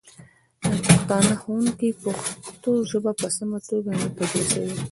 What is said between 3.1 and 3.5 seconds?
په